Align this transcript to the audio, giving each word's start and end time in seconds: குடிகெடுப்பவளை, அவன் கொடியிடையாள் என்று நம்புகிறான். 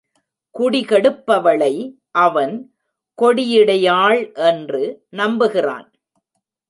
குடிகெடுப்பவளை, 0.55 1.73
அவன் 2.11 2.55
கொடியிடையாள் 3.21 4.33
என்று 4.33 4.83
நம்புகிறான். 5.09 5.87